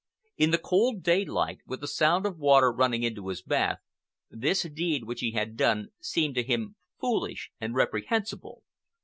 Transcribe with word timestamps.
In 0.35 0.49
the 0.49 0.57
cold 0.57 1.03
daylight, 1.03 1.59
with 1.67 1.81
the 1.81 1.87
sound 1.87 2.25
of 2.25 2.33
the 2.33 2.39
water 2.39 2.71
running 2.71 3.03
into 3.03 3.27
his 3.27 3.43
bath, 3.43 3.77
this 4.31 4.63
deed 4.63 5.03
which 5.03 5.19
he 5.19 5.33
had 5.33 5.55
done 5.55 5.89
seemed 5.99 6.33
to 6.33 6.43
him 6.43 6.75
foolish 6.99 7.51
and 7.61 7.75
reprehensible. 7.75 8.63